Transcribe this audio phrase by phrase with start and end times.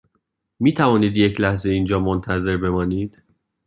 [0.59, 3.23] می توانید یک لحظه اینجا منتظر بمانید؟